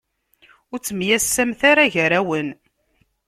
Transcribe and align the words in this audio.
Ur 0.71 0.79
ttemyasamet 0.79 1.61
ara 1.71 1.91
gar-awen. 1.93 2.47